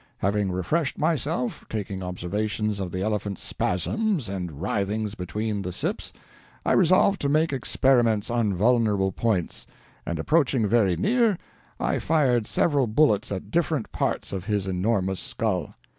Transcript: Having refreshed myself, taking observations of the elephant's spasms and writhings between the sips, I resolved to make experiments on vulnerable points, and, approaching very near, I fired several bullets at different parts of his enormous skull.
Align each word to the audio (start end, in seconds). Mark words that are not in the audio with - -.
Having 0.17 0.51
refreshed 0.51 0.97
myself, 0.97 1.63
taking 1.69 2.01
observations 2.01 2.79
of 2.79 2.89
the 2.89 3.03
elephant's 3.03 3.43
spasms 3.43 4.27
and 4.27 4.59
writhings 4.59 5.13
between 5.13 5.61
the 5.61 5.71
sips, 5.71 6.11
I 6.65 6.71
resolved 6.71 7.21
to 7.21 7.29
make 7.29 7.53
experiments 7.53 8.31
on 8.31 8.55
vulnerable 8.55 9.11
points, 9.11 9.67
and, 10.03 10.17
approaching 10.17 10.67
very 10.67 10.95
near, 10.95 11.37
I 11.79 11.99
fired 11.99 12.47
several 12.47 12.87
bullets 12.87 13.31
at 13.31 13.51
different 13.51 13.91
parts 13.91 14.33
of 14.33 14.45
his 14.45 14.65
enormous 14.65 15.19
skull. 15.19 15.75